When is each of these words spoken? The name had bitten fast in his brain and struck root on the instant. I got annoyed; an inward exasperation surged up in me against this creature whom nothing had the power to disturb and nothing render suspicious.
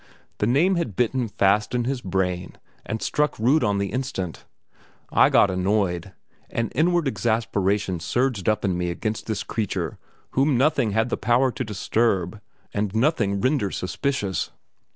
The 0.39 0.47
name 0.47 0.77
had 0.77 0.95
bitten 0.95 1.27
fast 1.27 1.75
in 1.75 1.83
his 1.83 2.01
brain 2.01 2.55
and 2.87 3.03
struck 3.03 3.37
root 3.37 3.63
on 3.63 3.77
the 3.77 3.91
instant. 3.91 4.45
I 5.11 5.29
got 5.29 5.51
annoyed; 5.51 6.13
an 6.49 6.69
inward 6.69 7.07
exasperation 7.07 7.99
surged 7.99 8.49
up 8.49 8.65
in 8.65 8.75
me 8.79 8.89
against 8.89 9.27
this 9.27 9.43
creature 9.43 9.99
whom 10.31 10.57
nothing 10.57 10.93
had 10.93 11.09
the 11.09 11.17
power 11.17 11.51
to 11.51 11.63
disturb 11.63 12.41
and 12.73 12.95
nothing 12.95 13.41
render 13.41 13.69
suspicious. 13.69 14.49